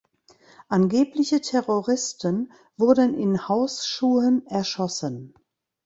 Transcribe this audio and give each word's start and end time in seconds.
Angebliche 0.67 1.41
Terroristen 1.41 2.51
wurden 2.75 3.13
in 3.13 3.47
Hausschuhen 3.47 4.47
erschossen. 4.47 5.35